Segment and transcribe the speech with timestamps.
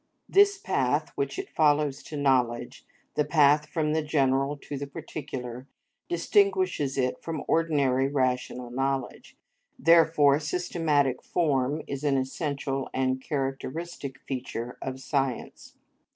[0.27, 5.67] This path which it follows to knowledge, the path from the general to the particular,
[6.09, 9.37] distinguishes it from ordinary rational knowledge;
[9.77, 15.75] therefore, systematic form is an essential and characteristic feature of science.